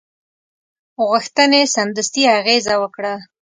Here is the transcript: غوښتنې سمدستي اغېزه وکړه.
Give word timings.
غوښتنې 1.09 1.61
سمدستي 1.75 2.23
اغېزه 2.39 2.73
وکړه. 2.81 3.13